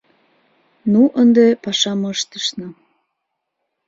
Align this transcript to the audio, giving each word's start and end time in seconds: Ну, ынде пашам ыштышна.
Ну, 0.91 1.01
ынде 1.21 1.45
пашам 1.63 2.01
ыштышна. 2.13 2.67